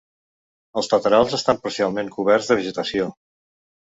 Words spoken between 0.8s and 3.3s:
laterals estan parcialment coberts de vegetació.